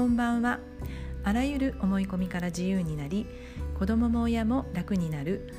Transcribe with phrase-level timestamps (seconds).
[0.00, 0.60] こんばんは。
[1.24, 3.26] あらゆる思い込みから自由になり
[3.78, 5.52] 子供も親も楽になる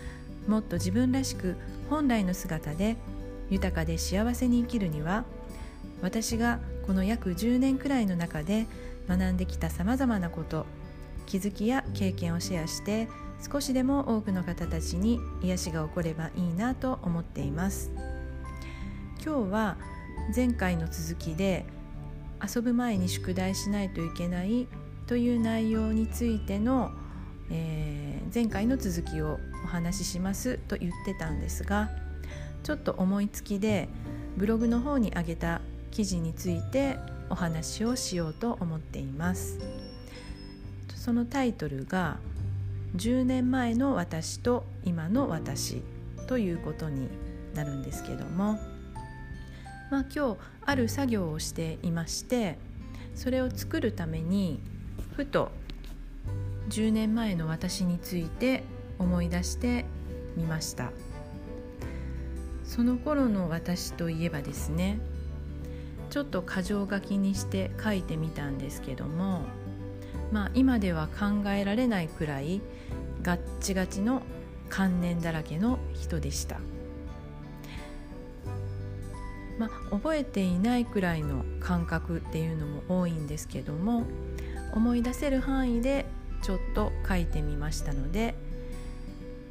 [0.47, 1.57] もっと自分らしく
[1.91, 2.97] 本来の姿で
[3.51, 5.25] 豊かで幸せに生きるには
[6.01, 8.65] 私がこの約10年くらいの中で
[9.07, 10.65] 学んできたさまざまなこと
[11.27, 13.09] 気づきや経験をシェアして
[13.47, 17.91] 少しでも多くの方たちに癒しが起こればいいなと思っています。
[19.23, 19.77] 今日は
[20.35, 21.63] 前回の続きで
[22.43, 24.67] 遊ぶ前に宿題しないといけない
[25.07, 26.91] という内容についての、
[27.49, 31.89] えー、前回の続きをお話ししますと言ってたんですが
[32.63, 33.89] ちょっと思いつきで
[34.37, 36.97] ブログの方に上げた記事について
[37.29, 39.59] お話をしようと思っています。
[40.95, 42.19] そのタイトルが
[42.95, 45.81] 10年前の私と今の私
[46.27, 47.09] ということに
[47.55, 48.59] なるんですけども
[49.91, 52.57] まあ、今日ある作業をしていまして
[53.13, 54.61] それを作るために
[55.17, 55.51] ふと
[56.69, 58.63] 10年前の私について
[58.99, 59.85] 思い出して
[60.37, 60.91] みました
[62.63, 64.97] その頃の私といえばですね
[66.09, 69.41] ちょっと箇条書きにして書いてみたんですけども
[70.31, 72.61] まあ今では考えられないくらい
[73.23, 74.21] ガッチガチの
[74.69, 76.61] 観念だらけの人でした。
[79.61, 84.07] まあ、覚えていないくらいの感覚っていうのも多いんですけども
[84.73, 86.07] 思い出せる範囲で
[86.41, 88.33] ちょっと書いてみましたので、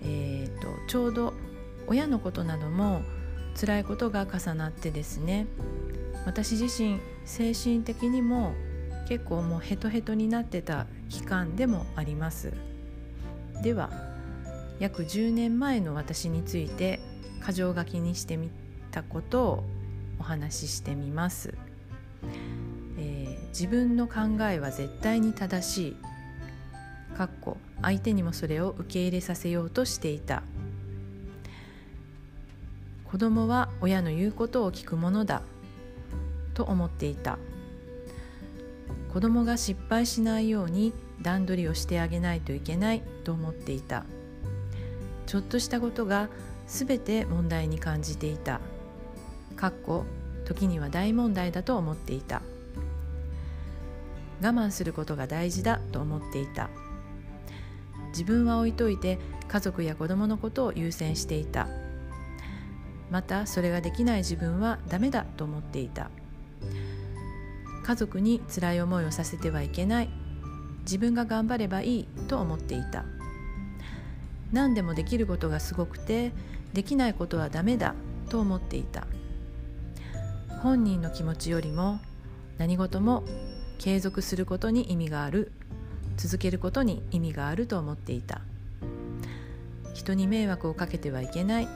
[0.02, 1.32] えーと、ちょうど
[1.86, 3.02] 親のことなども
[3.54, 5.46] 辛いことが重なってですね
[6.26, 8.52] 私自身精神的にも
[9.08, 12.52] 結構もうヘトヘトになってた期間でもあります。
[13.62, 13.90] では
[14.80, 17.00] 約10年前の私について
[17.46, 18.50] 箇条書きにしてみ
[18.90, 19.79] たことを
[20.20, 21.54] お話ししてみます、
[22.98, 25.96] えー、自分の考えは絶対に正しい。
[27.16, 30.42] かっこ相手にもそれを受け入れさせようとしていた。
[33.04, 35.42] 子供は親の言うことを聞くものだ。
[36.54, 37.38] と思っていた。
[39.12, 43.02] 子供が失敗しないように段取りをしてあげないといけない。
[43.24, 44.04] と思っていた。
[45.26, 46.28] ちょっとしたことが
[46.66, 48.59] 全て問題に感じていた。
[49.60, 50.06] かっこ
[50.46, 52.40] 時には大問題だと思っていた。
[54.40, 56.70] 我慢することが大事だと思っていた。
[58.08, 61.68] 自分は置いといて家族や子供のことを優先していた。
[63.10, 66.10] またそれができない自分はダメだと思っていた。
[67.84, 70.10] 家族に辛い思いをさせてはいけない。
[70.84, 73.04] 自分が頑張ればいいと思っていた。
[74.52, 76.32] 何でもできることがすごくて
[76.72, 77.94] できないことはダメだ
[78.30, 79.06] と思っていた。
[80.62, 82.00] 本人の気持ちよりも
[82.58, 83.24] 何事も
[83.78, 85.52] 継続することに意味がある。
[86.18, 88.42] 続けることに意味があると思っていた。
[89.94, 91.68] 人に迷惑をかけてはいけない。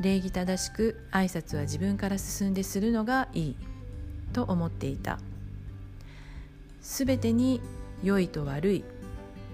[0.00, 3.56] 礼儀正しく挨拶は自分から進んでするのがいい。
[4.32, 5.18] と思っていた。
[6.80, 7.60] すべてに
[8.04, 8.84] 良いと悪い。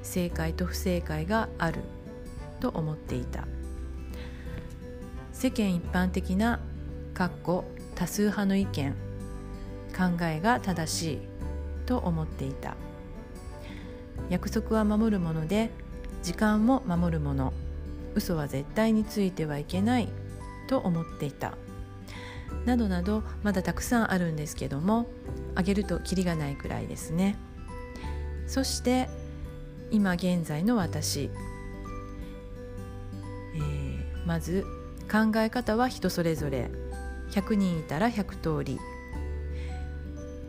[0.02, 1.80] 正解と不正解がある。
[2.60, 3.46] と思っていた。
[5.32, 6.60] 世間一般的な
[7.14, 7.64] かっこ
[8.00, 8.94] 多数派の意見
[9.94, 11.18] 考えが正しい
[11.84, 12.74] と思っていた。
[14.30, 15.68] 約束は守るもので
[16.22, 17.52] 時間も守るもの。
[18.14, 20.08] 嘘は絶対についてはいけない
[20.66, 21.58] と思っていた。
[22.64, 25.06] などなどまだたくさんあるんですけども
[25.54, 27.36] あげるとキリがないくらいですね。
[28.46, 29.10] そして
[29.90, 31.28] 今現在の私、
[33.54, 34.64] えー、まず
[35.12, 36.70] 考え方は人それぞれ。
[37.30, 38.78] 100人いたら100通り。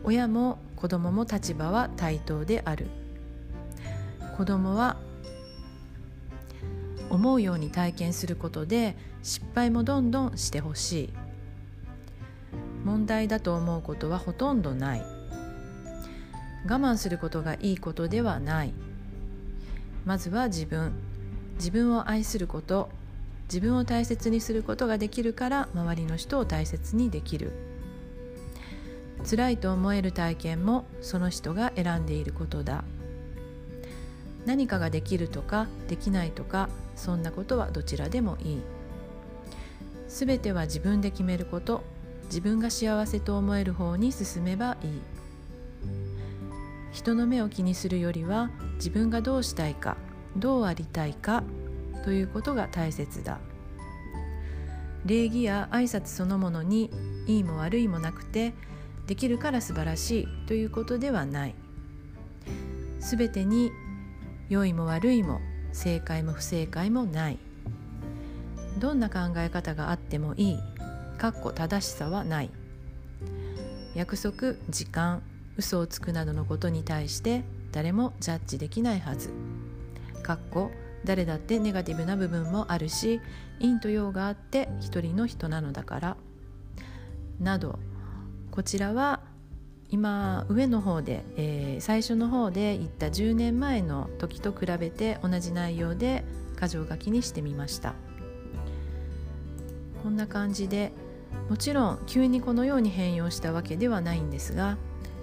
[0.04, 2.88] 親も子供も立場は対等である。
[4.36, 4.96] 子供は
[7.10, 11.12] 思うように体験することで失敗もどんどんしてほしい。
[12.84, 15.02] 問題だと思うことはほとんどない。
[16.64, 18.72] 我慢することがいいことではない。
[20.04, 20.92] まずは自分。
[21.56, 22.88] 自分を愛すること。
[23.52, 27.52] 自分を大切にすることができるから周りの人を大切にできる。
[29.28, 32.82] 辛いと思える体験もその人が選んでいることだ。
[34.46, 38.62] 何かができるとかできないとかそんなことはどちらでもいい。
[40.08, 41.82] すべては自分で決めること。
[42.24, 45.02] 自分が幸せと思える方に進めばいい。
[46.90, 49.98] 人の目を気にするよりは自分がどうしたいか
[50.38, 51.44] どうありたいか
[52.04, 53.38] ということが大切だ。
[55.04, 56.90] 礼儀や挨拶そのものに
[57.26, 58.54] いいも悪いもなくて
[59.06, 61.54] できるから素晴らしいということではない。
[63.00, 63.72] 全てに
[64.48, 65.40] 良いも悪いも
[65.72, 67.38] 正解も不正解もない。
[68.78, 70.58] どんな考え方があってもいい
[71.18, 72.50] かっこ正しさはない。
[73.94, 75.22] 約束時間
[75.56, 79.30] 嘘をつくなどのことに対して誰もジャッジできないはず。
[80.22, 80.70] かっこ
[81.04, 83.20] 誰だってネガティブな部分もあるし
[83.60, 86.16] 陰と陽があって一人の人なのだから。
[87.40, 87.78] など
[88.50, 89.20] こちらは
[89.88, 96.24] 今上の方で、えー、最初の方で言った10年前の時と比べて同じ内容で
[96.60, 97.94] 箇条書きにしてみました。
[100.02, 100.92] こんな感じで
[101.48, 104.76] もちろん急にこのように変容したわけではないんですが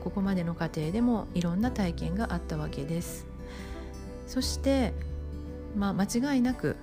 [0.04, 3.28] ここまでの過程でもいろんな体験があったわけです。
[4.28, 4.94] そして、
[5.75, 6.75] まあ、間違いなく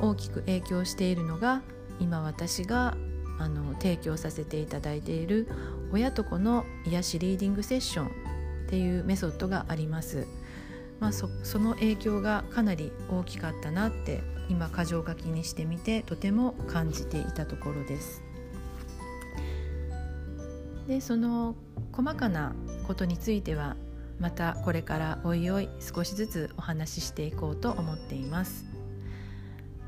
[0.00, 1.62] 大きく影響しているのが
[2.00, 2.96] 今私が
[3.38, 5.48] あの提供させていただいている
[5.92, 8.10] 親と子の癒しリーディングセッションっ
[8.68, 10.26] ていうメソッドがあります。
[11.00, 18.22] まあ、そその影響がかなり大きかったなって今箇条書きにしてみてとても感じていたところです。
[20.86, 21.56] でその
[21.92, 22.54] 細かな
[22.86, 23.76] ことについては
[24.18, 28.64] またこれからおいおい少しずつお話ししていこうと思っています。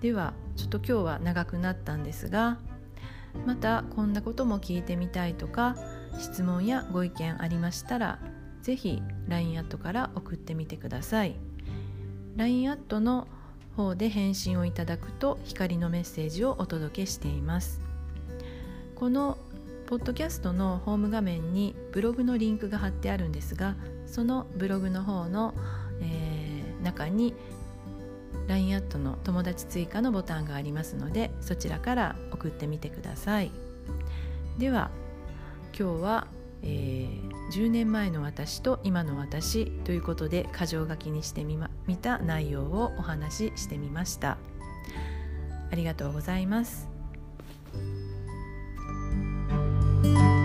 [0.00, 2.58] ではちょっと今日は長くなったんですが
[3.46, 5.76] またこんなことも聞いてみたいとか
[6.18, 8.18] 質問やご意見ありましたら
[8.62, 11.36] 是非 LINE アットから送ってみてください。
[12.36, 13.28] LINE アットの
[13.76, 17.80] 方で返信をいただくと光のメッセージをお届けしています。
[18.94, 19.38] この
[19.86, 25.54] ポッドキャストのホーム画面にブログのリンクが貼ってあるんですがそのブログの方の、
[26.00, 27.34] えー、中に
[28.48, 33.50] LINE アットの友達追加のボタンがありますのでそちらから送ってみてください。
[34.58, 34.90] では
[35.78, 36.26] 今日は、
[36.62, 44.38] えー、10年前の私と今の私ということで箇条書きにしてみ、ま、見た内容をお話ししてみました。
[45.70, 46.95] ありがとうございます。
[50.06, 50.35] Thank you.